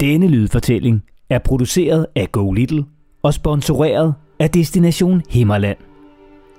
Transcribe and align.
Denne 0.00 0.28
lydfortælling 0.28 1.02
er 1.30 1.38
produceret 1.38 2.06
af 2.14 2.32
Go 2.32 2.52
Little 2.52 2.84
og 3.22 3.34
sponsoreret 3.34 4.14
af 4.38 4.50
Destination 4.50 5.22
Himmerland. 5.30 5.76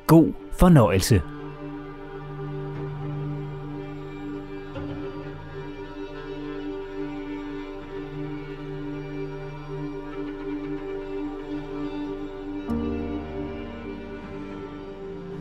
God 0.08 0.34
fornøjelse. 0.60 1.22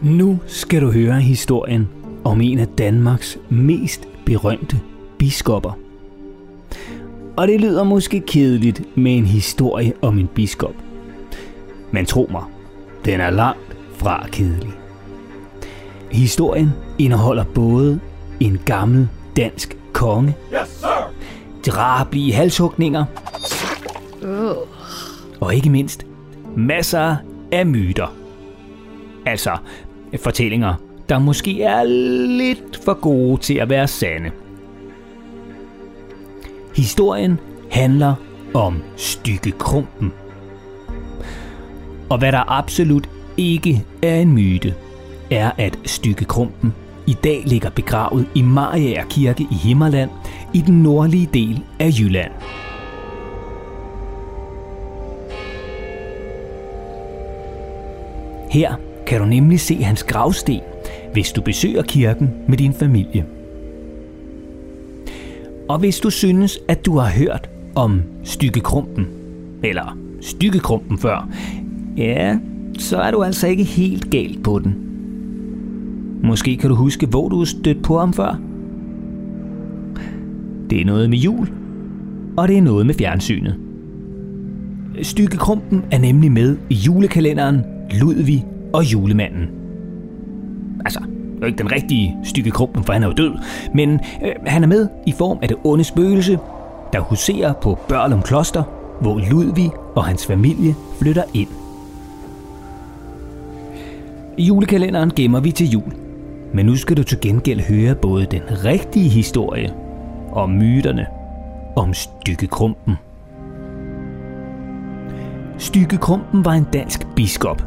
Nu 0.02 0.38
skal 0.46 0.82
du 0.82 0.90
høre 0.90 1.20
historien 1.20 1.88
om 2.24 2.40
en 2.40 2.58
af 2.58 2.68
Danmarks 2.68 3.38
mest 3.50 4.08
berømte 4.26 4.80
biskopper. 5.18 5.89
Og 7.40 7.48
det 7.48 7.60
lyder 7.60 7.84
måske 7.84 8.20
kedeligt 8.20 8.96
med 8.96 9.16
en 9.16 9.26
historie 9.26 9.92
om 10.02 10.18
en 10.18 10.26
biskop. 10.26 10.74
Men 11.90 12.06
tro 12.06 12.28
mig, 12.30 12.42
den 13.04 13.20
er 13.20 13.30
langt 13.30 13.76
fra 13.96 14.26
kedelig. 14.32 14.72
Historien 16.10 16.70
indeholder 16.98 17.44
både 17.44 18.00
en 18.40 18.58
gammel 18.64 19.08
dansk 19.36 19.76
konge, 19.92 20.34
Yes, 20.52 20.68
sir! 20.68 21.12
drabelige 21.66 22.32
halshugninger 22.32 23.04
Uh. 24.22 24.56
og 25.40 25.54
ikke 25.54 25.70
mindst 25.70 26.06
masser 26.56 27.16
af 27.52 27.66
myter. 27.66 28.14
Altså 29.26 29.56
fortællinger, 30.22 30.74
der 31.08 31.18
måske 31.18 31.62
er 31.62 31.84
lidt 32.38 32.84
for 32.84 32.94
gode 32.94 33.40
til 33.40 33.54
at 33.54 33.68
være 33.68 33.88
sande. 33.88 34.30
Historien 36.76 37.40
handler 37.70 38.14
om 38.54 38.82
Stykke 38.96 39.50
Krumpen. 39.50 40.12
Og 42.10 42.18
hvad 42.18 42.32
der 42.32 42.52
absolut 42.52 43.08
ikke 43.36 43.84
er 44.02 44.16
en 44.16 44.32
myte, 44.32 44.74
er 45.30 45.50
at 45.58 45.78
Stykke 45.84 46.24
Krumpen 46.24 46.74
i 47.06 47.16
dag 47.24 47.42
ligger 47.46 47.70
begravet 47.70 48.26
i 48.34 48.42
Mariager 48.42 49.04
Kirke 49.04 49.46
i 49.50 49.54
Himmerland 49.54 50.10
i 50.54 50.60
den 50.60 50.82
nordlige 50.82 51.28
del 51.34 51.62
af 51.78 51.90
Jylland. 52.00 52.32
Her 58.50 58.74
kan 59.06 59.20
du 59.20 59.26
nemlig 59.26 59.60
se 59.60 59.82
hans 59.82 60.04
gravsten, 60.04 60.60
hvis 61.12 61.32
du 61.32 61.42
besøger 61.42 61.82
kirken 61.82 62.30
med 62.48 62.58
din 62.58 62.74
familie. 62.74 63.39
Og 65.70 65.78
hvis 65.78 66.00
du 66.00 66.10
synes, 66.10 66.58
at 66.68 66.86
du 66.86 66.98
har 66.98 67.10
hørt 67.10 67.50
om 67.74 68.02
stykkekrumpen, 68.24 69.06
eller 69.62 69.98
stykkekrumpen 70.20 70.98
før, 70.98 71.28
ja, 71.96 72.38
så 72.78 72.96
er 72.96 73.10
du 73.10 73.22
altså 73.22 73.46
ikke 73.46 73.64
helt 73.64 74.10
galt 74.10 74.44
på 74.44 74.58
den. 74.58 74.74
Måske 76.24 76.56
kan 76.56 76.70
du 76.70 76.76
huske, 76.76 77.06
hvor 77.06 77.28
du 77.28 77.44
stødt 77.44 77.82
på 77.82 77.98
ham 77.98 78.12
før. 78.12 78.40
Det 80.70 80.80
er 80.80 80.84
noget 80.84 81.10
med 81.10 81.18
jul, 81.18 81.48
og 82.36 82.48
det 82.48 82.58
er 82.58 82.62
noget 82.62 82.86
med 82.86 82.94
fjernsynet. 82.94 83.56
Stykkekrumpen 85.02 85.84
er 85.90 85.98
nemlig 85.98 86.32
med 86.32 86.56
i 86.70 86.74
julekalenderen 86.74 87.64
Ludvig 88.00 88.46
og 88.72 88.92
julemanden. 88.92 89.48
Altså, 90.84 91.00
jo 91.40 91.46
ikke 91.46 91.58
den 91.58 91.72
rigtige 91.72 92.16
Stykke 92.24 92.50
Krumpen, 92.50 92.84
for 92.84 92.92
han 92.92 93.02
er 93.02 93.06
jo 93.06 93.12
død, 93.12 93.38
men 93.74 94.00
øh, 94.24 94.32
han 94.46 94.62
er 94.62 94.68
med 94.68 94.88
i 95.06 95.12
form 95.12 95.38
af 95.42 95.48
det 95.48 95.56
onde 95.64 95.84
spøgelse, 95.84 96.38
der 96.92 97.00
huserer 97.00 97.52
på 97.52 97.78
Børlum 97.88 98.22
Kloster, 98.22 98.62
hvor 99.00 99.20
Ludvig 99.30 99.70
og 99.94 100.04
hans 100.04 100.26
familie 100.26 100.74
flytter 100.98 101.22
ind. 101.34 101.48
I 104.36 104.42
julekalenderen 104.42 105.12
gemmer 105.16 105.40
vi 105.40 105.52
til 105.52 105.70
jul, 105.70 105.92
men 106.54 106.66
nu 106.66 106.76
skal 106.76 106.96
du 106.96 107.02
til 107.02 107.20
gengæld 107.20 107.60
høre 107.60 107.94
både 107.94 108.26
den 108.26 108.42
rigtige 108.64 109.08
historie 109.08 109.74
og 110.32 110.50
myterne 110.50 111.06
om 111.76 111.94
Stykkekrumpen. 111.94 112.94
Stykkekrumpen 115.58 116.44
var 116.44 116.52
en 116.52 116.66
dansk 116.72 117.06
biskop. 117.16 117.62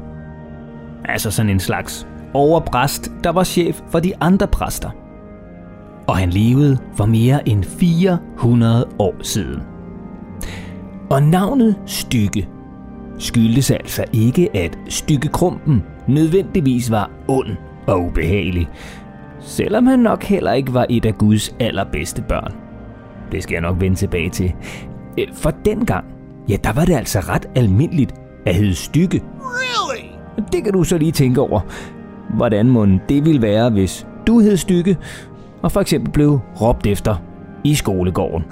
Altså 1.06 1.32
sådan 1.32 1.50
en 1.50 1.60
slags 1.60 2.08
overpræst, 2.34 3.12
der 3.24 3.30
var 3.30 3.44
chef 3.44 3.82
for 3.90 4.00
de 4.00 4.14
andre 4.22 4.48
præster. 4.48 4.90
Og 6.08 6.18
han 6.18 6.30
levede 6.30 6.78
for 6.96 7.06
mere 7.06 7.50
end 7.50 7.64
400 7.64 8.88
år 9.00 9.16
siden. 9.22 9.62
Og 11.10 11.24
navnet 11.24 11.76
Stykke 11.86 12.48
skyldtes 13.20 13.72
altså 13.72 14.06
ikke, 14.14 14.58
at 14.58 14.78
Stykke 14.90 15.28
Krumpen 15.28 15.84
nødvendigvis 16.08 16.92
var 16.92 17.12
ond 17.28 17.50
og 17.88 18.02
ubehagelig, 18.02 18.70
selvom 19.40 19.86
han 19.86 20.00
nok 20.00 20.24
heller 20.24 20.54
ikke 20.54 20.74
var 20.74 20.86
et 20.90 21.06
af 21.06 21.18
Guds 21.18 21.56
allerbedste 21.60 22.22
børn. 22.22 22.54
Det 23.32 23.44
skal 23.44 23.54
jeg 23.54 23.62
nok 23.62 23.82
vende 23.82 23.96
tilbage 23.96 24.30
til. 24.30 24.54
Øh, 25.20 25.28
For 25.34 25.52
dengang, 25.66 26.06
ja, 26.50 26.56
der 26.64 26.74
var 26.74 26.86
det 26.86 26.94
altså 26.94 27.20
ret 27.20 27.46
almindeligt 27.56 28.14
at 28.46 28.56
hedde 28.56 28.76
Stykke. 28.76 29.24
Really? 29.40 30.08
Det 30.52 30.64
kan 30.64 30.74
du 30.74 30.84
så 30.84 30.98
lige 30.98 31.12
tænke 31.12 31.42
over. 31.42 31.62
Hvordan 32.30 32.70
må 32.70 32.86
det 33.10 33.26
ville 33.26 33.42
være, 33.42 33.70
hvis 33.70 34.08
du 34.28 34.40
hed 34.40 34.58
Stykke, 34.58 34.98
og 35.62 35.72
for 35.72 35.82
eksempel 35.82 36.12
blev 36.12 36.40
råbt 36.62 36.88
efter 36.88 37.16
i 37.64 37.76
skolegården. 37.76 38.46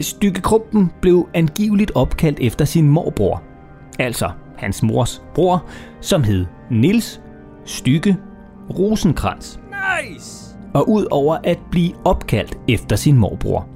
Stykke 0.00 0.40
Krumpen 0.40 0.92
blev 1.00 1.28
angiveligt 1.34 1.92
opkaldt 1.94 2.40
efter 2.40 2.64
sin 2.64 2.88
morbror. 2.88 3.42
Altså 3.98 4.30
hans 4.56 4.82
mors 4.82 5.22
bror, 5.34 5.64
som 6.00 6.22
hed 6.22 6.46
Nils 6.70 7.20
Stykke 7.64 8.16
Rosenkrantz. 8.78 9.56
Nice! 9.56 10.56
Og 10.74 10.90
ud 10.90 11.06
over 11.10 11.38
at 11.44 11.58
blive 11.70 11.92
opkaldt 12.04 12.58
efter 12.68 12.96
sin 12.96 13.16
morbror, 13.16 13.68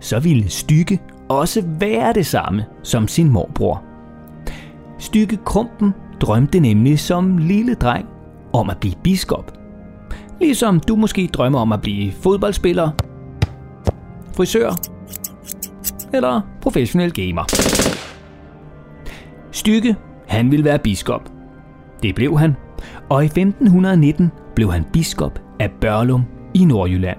så 0.00 0.20
ville 0.20 0.50
Stykke 0.50 1.00
også 1.28 1.62
være 1.66 2.12
det 2.12 2.26
samme 2.26 2.64
som 2.82 3.08
sin 3.08 3.30
morbror. 3.30 3.82
Stykke 4.98 5.36
Krumpen 5.44 5.94
drømte 6.20 6.60
nemlig 6.60 6.98
som 6.98 7.38
lille 7.38 7.74
dreng 7.74 8.06
om 8.52 8.70
at 8.70 8.78
blive 8.78 8.94
biskop. 9.02 9.52
Ligesom 10.40 10.80
du 10.80 10.96
måske 10.96 11.26
drømmer 11.32 11.58
om 11.58 11.72
at 11.72 11.80
blive 11.80 12.12
fodboldspiller, 12.12 12.90
frisør 14.36 14.70
eller 16.14 16.40
professionel 16.60 17.12
gamer. 17.12 17.44
Stykke, 19.52 19.96
han 20.28 20.50
ville 20.50 20.64
være 20.64 20.78
biskop. 20.78 21.32
Det 22.02 22.14
blev 22.14 22.38
han, 22.38 22.56
og 23.10 23.22
i 23.22 23.26
1519 23.26 24.30
blev 24.54 24.72
han 24.72 24.84
biskop 24.92 25.42
af 25.60 25.70
Børlum 25.80 26.24
i 26.54 26.64
Nordjylland. 26.64 27.18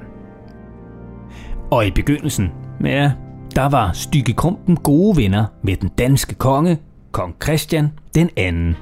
Og 1.72 1.88
i 1.88 1.92
begyndelsen, 1.92 2.52
ja, 2.84 3.12
der 3.56 3.70
var 3.70 3.92
Stykke 3.92 4.34
Krumpen 4.34 4.76
gode 4.76 5.18
venner 5.18 5.46
med 5.64 5.76
den 5.76 5.90
danske 5.90 6.36
konge, 6.36 6.78
kong 7.18 7.36
Christian 7.44 7.92
den 8.16 8.30
anden. 8.36 8.78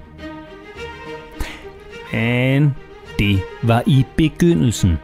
Men 2.13 2.75
det 3.19 3.39
var 3.63 3.83
i 3.85 4.05
begyndelsen. 4.17 4.97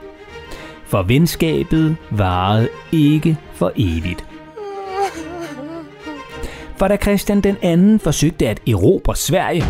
For 0.86 1.04
venskabet 1.04 1.96
varede 2.10 2.70
ikke 2.92 3.38
for 3.54 3.72
evigt. 3.76 4.26
For 6.78 6.88
da 6.88 6.98
Christian 6.98 7.42
den 7.42 7.58
anden 7.62 8.00
forsøgte 8.00 8.48
at 8.48 8.60
erobre 8.68 9.16
Sverige, 9.16 9.64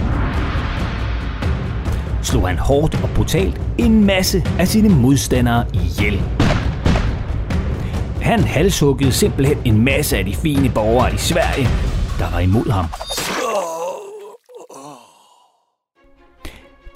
slog 2.24 2.48
han 2.48 2.58
hårdt 2.58 3.04
og 3.04 3.10
brutalt 3.16 3.62
en 3.78 4.06
masse 4.06 4.44
af 4.60 4.68
sine 4.68 4.90
modstandere 4.90 5.66
ihjel. 5.74 6.22
Han 8.22 8.40
halshuggede 8.40 9.12
simpelthen 9.12 9.58
en 9.66 9.86
masse 9.86 10.18
af 10.18 10.26
de 10.26 10.36
fine 10.36 10.70
borgere 10.70 11.14
i 11.14 11.18
Sverige, 11.18 11.68
der 12.20 12.32
var 12.32 12.40
imod 12.40 12.72
ham. 12.72 12.86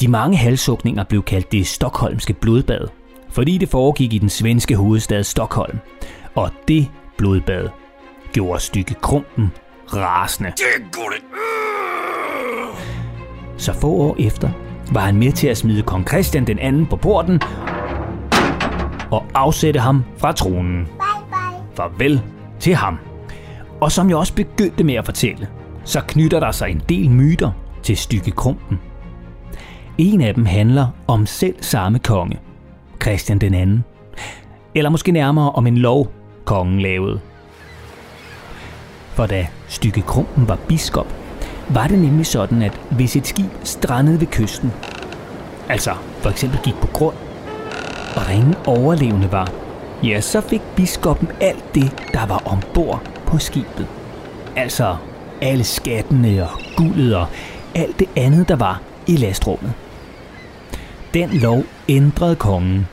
De 0.01 0.07
mange 0.07 0.37
halshugninger 0.37 1.03
blev 1.03 1.23
kaldt 1.23 1.51
det 1.51 1.67
Stockholmske 1.67 2.33
blodbad, 2.33 2.87
fordi 3.29 3.57
det 3.57 3.69
foregik 3.69 4.13
i 4.13 4.17
den 4.17 4.29
svenske 4.29 4.75
hovedstad 4.75 5.23
Stockholm. 5.23 5.77
Og 6.35 6.51
det 6.67 6.87
blodbad 7.17 7.69
gjorde 8.33 8.59
stykke 8.59 8.93
Krumpen 8.93 9.51
rasende. 9.87 10.51
Så 13.57 13.73
få 13.73 13.87
år 13.87 14.15
efter 14.19 14.49
var 14.91 15.01
han 15.01 15.15
med 15.15 15.31
til 15.31 15.47
at 15.47 15.57
smide 15.57 15.83
kong 15.83 16.07
Christian 16.07 16.47
den 16.47 16.59
anden 16.59 16.85
på 16.85 16.95
porten 16.95 17.41
og 19.11 19.25
afsætte 19.33 19.79
ham 19.79 20.03
fra 20.17 20.31
tronen. 20.31 20.87
Farvel 21.75 22.21
til 22.59 22.75
ham. 22.75 22.97
Og 23.81 23.91
som 23.91 24.09
jeg 24.09 24.17
også 24.17 24.33
begyndte 24.35 24.83
med 24.83 24.95
at 24.95 25.05
fortælle, 25.05 25.47
så 25.83 26.01
knytter 26.07 26.39
der 26.39 26.51
sig 26.51 26.69
en 26.69 26.81
del 26.89 27.11
myter 27.11 27.51
til 27.83 27.97
stykke 27.97 28.31
Krumpen. 28.31 28.79
En 29.97 30.21
af 30.21 30.33
dem 30.33 30.45
handler 30.45 30.87
om 31.07 31.25
selv 31.25 31.55
samme 31.61 31.99
konge, 31.99 32.39
Christian 33.01 33.39
den 33.39 33.53
anden. 33.53 33.83
Eller 34.75 34.89
måske 34.89 35.11
nærmere 35.11 35.51
om 35.51 35.67
en 35.67 35.77
lov, 35.77 36.11
kongen 36.45 36.81
lavede. 36.81 37.19
For 39.13 39.25
da 39.25 39.47
Stykke 39.67 40.01
Krumpen 40.01 40.47
var 40.47 40.57
biskop, 40.67 41.15
var 41.69 41.87
det 41.87 41.99
nemlig 41.99 42.25
sådan, 42.25 42.61
at 42.61 42.79
hvis 42.91 43.15
et 43.15 43.27
skib 43.27 43.51
strandede 43.63 44.19
ved 44.19 44.27
kysten, 44.27 44.73
altså 45.69 45.91
for 46.19 46.29
eksempel 46.29 46.59
gik 46.63 46.75
på 46.75 46.87
grund, 46.87 47.15
og 48.15 48.21
der 48.25 48.29
ingen 48.29 48.55
overlevende 48.65 49.31
var, 49.31 49.51
ja, 50.03 50.21
så 50.21 50.41
fik 50.41 50.61
biskoppen 50.75 51.27
alt 51.41 51.75
det, 51.75 51.91
der 52.13 52.25
var 52.25 52.41
ombord 52.45 53.01
på 53.25 53.37
skibet. 53.37 53.87
Altså 54.55 54.95
alle 55.41 55.63
skattene 55.63 56.43
og 56.43 56.59
guldet 56.77 57.15
og 57.15 57.27
alt 57.75 57.99
det 57.99 58.07
andet, 58.15 58.49
der 58.49 58.55
var 58.55 58.81
i 59.07 59.15
lastrummet. 59.15 59.73
Den 61.15 61.29
lov 61.29 61.63
ændrede 61.89 62.35
kongen, 62.35 62.87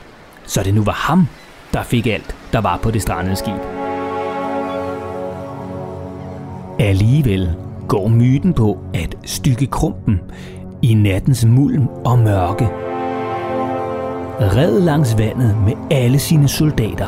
så 0.45 0.63
det 0.63 0.73
nu 0.73 0.83
var 0.83 0.91
ham, 0.91 1.27
der 1.73 1.83
fik 1.83 2.07
alt, 2.07 2.35
der 2.53 2.61
var 2.61 2.77
på 2.77 2.91
det 2.91 3.01
strandede 3.01 3.35
skib. 3.35 3.53
Alligevel 6.79 7.55
går 7.87 8.07
myten 8.07 8.53
på, 8.53 8.79
at 8.93 9.15
stykke 9.25 9.67
krumpen 9.67 10.21
i 10.81 10.93
nattens 10.93 11.45
mulm 11.45 11.87
og 11.87 12.19
mørke 12.19 12.69
red 14.39 14.81
langs 14.81 15.17
vandet 15.17 15.55
med 15.65 15.73
alle 15.91 16.19
sine 16.19 16.47
soldater. 16.47 17.07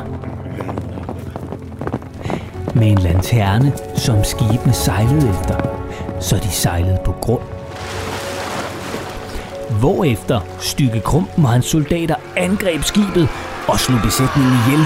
Med 2.75 2.87
en 2.87 2.97
lanterne, 2.97 3.73
som 3.95 4.23
skibene 4.23 4.73
sejlede 4.73 5.29
efter, 5.29 5.55
så 6.19 6.35
de 6.35 6.49
sejlede 6.49 6.99
på 7.05 7.11
grund. 7.11 7.54
Hvorefter 9.79 10.39
stykke 10.59 10.99
krumpen 10.99 11.45
og 11.45 11.51
hans 11.51 11.65
soldater 11.65 12.15
angreb 12.37 12.83
skibet 12.83 13.29
og 13.67 13.79
slog 13.79 13.99
besætningen 14.03 14.51
ihjel, 14.51 14.85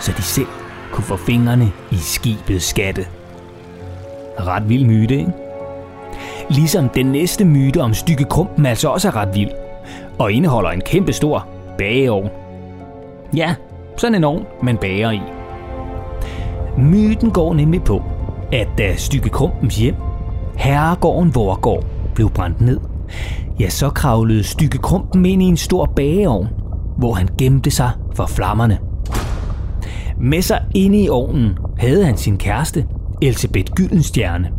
så 0.00 0.12
de 0.16 0.22
selv 0.22 0.46
kunne 0.92 1.04
få 1.04 1.16
fingrene 1.16 1.72
i 1.90 1.96
skibets 1.96 2.64
skatte. 2.64 3.06
Ret 4.40 4.68
vild 4.68 4.84
myte, 4.84 5.18
ikke? 5.18 5.32
Ligesom 6.50 6.88
den 6.88 7.06
næste 7.06 7.44
myte 7.44 7.80
om 7.80 7.94
stykke 7.94 8.24
krumpen 8.24 8.66
altså 8.66 8.88
også 8.88 9.08
er 9.08 9.16
ret 9.16 9.34
vild, 9.34 9.50
og 10.18 10.32
indeholder 10.32 10.70
en 10.70 10.80
kæmpe 10.80 11.12
stor 11.12 11.46
bageovn. 11.78 12.30
Ja, 13.36 13.54
sådan 13.96 14.14
en 14.14 14.24
ovn, 14.24 14.46
man 14.62 14.76
bager 14.76 15.10
i. 15.10 15.20
Myten 16.78 17.30
går 17.30 17.54
nemlig 17.54 17.82
på, 17.82 18.02
at 18.52 18.68
da 18.78 18.96
stykke 18.96 19.28
krumpens 19.28 19.76
hjem, 19.76 19.94
herregården 20.56 21.34
Vorgård, 21.34 21.84
blev 22.14 22.30
brændt 22.30 22.60
ned, 22.60 22.80
ja, 23.60 23.68
så 23.68 23.90
kravlede 23.90 24.44
stykke 24.44 24.78
krumpen 24.78 25.26
ind 25.26 25.42
i 25.42 25.46
en 25.46 25.56
stor 25.56 25.92
bageovn, 25.96 26.48
hvor 26.98 27.12
han 27.12 27.28
gemte 27.38 27.70
sig 27.70 27.90
for 28.14 28.26
flammerne. 28.26 28.78
Med 30.20 30.42
sig 30.42 30.64
inde 30.74 31.02
i 31.02 31.08
ovnen 31.08 31.58
havde 31.78 32.04
han 32.04 32.16
sin 32.16 32.38
kæreste, 32.38 32.86
Elisabeth 33.22 33.72
Gyldenstjerne. 33.72 34.50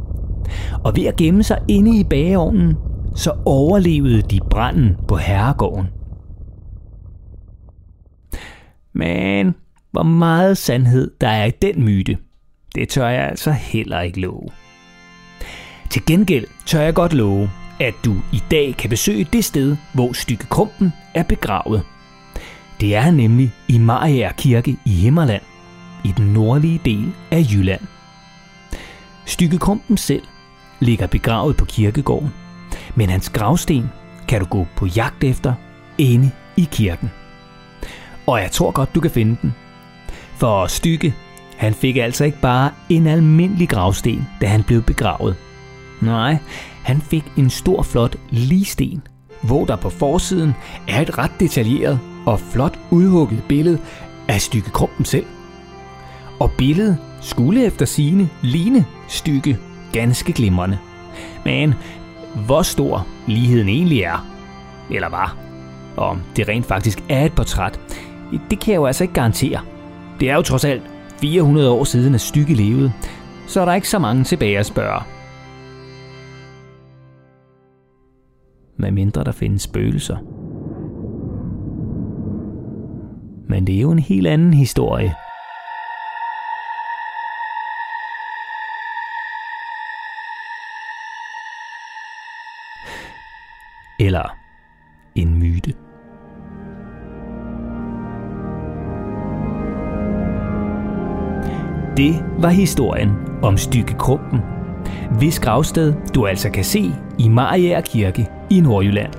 Og 0.83 0.95
ved 0.95 1.05
at 1.05 1.15
gemme 1.15 1.43
sig 1.43 1.57
inde 1.67 1.99
i 1.99 2.03
bageovnen, 2.03 2.77
så 3.15 3.31
overlevede 3.45 4.21
de 4.21 4.39
branden 4.49 4.95
på 5.07 5.17
herregården. 5.17 5.87
Men 8.93 9.55
hvor 9.91 10.03
meget 10.03 10.57
sandhed 10.57 11.11
der 11.21 11.27
er 11.27 11.45
i 11.45 11.51
den 11.61 11.85
myte, 11.85 12.17
det 12.75 12.89
tør 12.89 13.07
jeg 13.07 13.29
altså 13.29 13.51
heller 13.51 14.01
ikke 14.01 14.21
love. 14.21 14.47
Til 15.89 16.05
gengæld 16.05 16.47
tør 16.65 16.81
jeg 16.81 16.93
godt 16.93 17.13
love, 17.13 17.49
at 17.83 17.93
du 18.05 18.15
i 18.31 18.43
dag 18.51 18.75
kan 18.77 18.89
besøge 18.89 19.27
det 19.33 19.45
sted, 19.45 19.77
hvor 19.93 20.13
Stykke 20.13 20.45
Krumpen 20.45 20.93
er 21.13 21.23
begravet. 21.23 21.83
Det 22.81 22.95
er 22.95 22.99
han 22.99 23.13
nemlig 23.13 23.51
i 23.67 23.77
Mariager 23.77 24.31
Kirke 24.31 24.77
i 24.85 24.89
Himmerland, 24.89 25.41
i 26.03 26.13
den 26.17 26.25
nordlige 26.25 26.81
del 26.85 27.13
af 27.31 27.45
Jylland. 27.51 27.81
Stykke 29.25 29.57
Krumpen 29.57 29.97
selv 29.97 30.23
ligger 30.79 31.07
begravet 31.07 31.57
på 31.57 31.65
kirkegården, 31.65 32.33
men 32.95 33.09
hans 33.09 33.29
gravsten 33.29 33.89
kan 34.27 34.39
du 34.39 34.45
gå 34.45 34.67
på 34.75 34.85
jagt 34.85 35.23
efter 35.23 35.53
inde 35.97 36.31
i 36.57 36.67
kirken. 36.71 37.11
Og 38.27 38.41
jeg 38.41 38.51
tror 38.51 38.71
godt, 38.71 38.95
du 38.95 38.99
kan 38.99 39.11
finde 39.11 39.37
den. 39.41 39.53
For 40.37 40.67
Stykke, 40.67 41.13
han 41.57 41.73
fik 41.73 41.97
altså 41.97 42.25
ikke 42.25 42.41
bare 42.41 42.71
en 42.89 43.07
almindelig 43.07 43.69
gravsten, 43.69 44.27
da 44.41 44.47
han 44.47 44.63
blev 44.63 44.81
begravet. 44.81 45.35
Nej, 46.05 46.37
han 46.83 47.01
fik 47.01 47.23
en 47.37 47.49
stor 47.49 47.81
flot 47.81 48.15
ligsten, 48.29 49.01
hvor 49.41 49.65
der 49.65 49.75
på 49.75 49.89
forsiden 49.89 50.53
er 50.87 51.01
et 51.01 51.17
ret 51.17 51.31
detaljeret 51.39 51.99
og 52.25 52.39
flot 52.39 52.79
udhugget 52.91 53.43
billede 53.49 53.79
af 54.27 54.41
Stykke 54.41 54.69
Krumpen 54.71 55.05
selv. 55.05 55.25
Og 56.39 56.51
billedet 56.51 56.97
skulle 57.21 57.65
efter 57.65 57.85
sine 57.85 58.29
ligne 58.41 58.85
Stykke 59.07 59.57
ganske 59.91 60.33
glimrende. 60.33 60.77
Men 61.45 61.73
hvor 62.45 62.61
stor 62.61 63.07
ligheden 63.27 63.69
egentlig 63.69 64.01
er, 64.01 64.27
eller 64.91 65.09
var, 65.09 65.37
og 65.97 66.07
om 66.07 66.21
det 66.35 66.47
rent 66.47 66.65
faktisk 66.65 67.03
er 67.09 67.25
et 67.25 67.33
portræt, 67.33 67.79
det 68.49 68.59
kan 68.59 68.71
jeg 68.71 68.77
jo 68.77 68.85
altså 68.85 69.03
ikke 69.03 69.13
garantere. 69.13 69.59
Det 70.19 70.29
er 70.29 70.35
jo 70.35 70.41
trods 70.41 70.65
alt 70.65 70.83
400 71.21 71.69
år 71.71 71.83
siden, 71.83 72.15
at 72.15 72.21
Stykke 72.21 72.53
levede, 72.53 72.93
så 73.47 73.61
er 73.61 73.65
der 73.65 73.73
ikke 73.73 73.89
så 73.89 73.99
mange 73.99 74.23
tilbage 74.23 74.59
at 74.59 74.65
spørge. 74.65 75.01
Medmindre 78.77 79.23
der 79.23 79.31
findes 79.31 79.61
spøgelser. 79.61 80.17
Men 83.49 83.67
det 83.67 83.75
er 83.75 83.81
jo 83.81 83.91
en 83.91 83.99
helt 83.99 84.27
anden 84.27 84.53
historie. 84.53 85.13
Eller 93.99 94.37
en 95.15 95.39
myte. 95.39 95.73
Det 101.97 102.25
var 102.39 102.49
historien 102.49 103.11
om 103.43 103.57
Stykke 103.57 103.93
Krumpen, 103.93 104.39
hvis 105.17 105.39
gravsted 105.39 105.93
du 106.15 106.25
altså 106.25 106.49
kan 106.49 106.63
se 106.63 106.91
i 107.19 107.27
Mariager 107.27 107.81
Kirke 107.81 108.29
i 108.49 108.61
Nordjylland. 108.61 109.13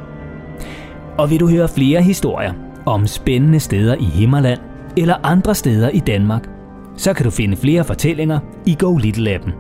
Og 1.19 1.31
vil 1.31 1.41
du 1.41 1.49
høre 1.49 1.69
flere 1.69 2.03
historier 2.03 2.53
om 2.87 3.07
spændende 3.07 3.61
steder 3.61 3.95
i 3.95 4.05
Himmerland 4.05 4.61
eller 4.97 5.15
andre 5.23 5.55
steder 5.55 5.89
i 5.89 5.99
Danmark, 5.99 6.49
så 6.97 7.13
kan 7.13 7.25
du 7.25 7.31
finde 7.31 7.57
flere 7.57 7.85
fortællinger 7.85 8.39
i 8.67 8.77
Go 8.79 8.97
Little 8.97 9.31
appen. 9.31 9.53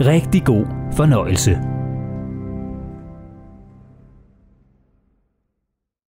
Rigtig 0.00 0.44
god 0.44 0.64
fornøjelse. 0.96 1.75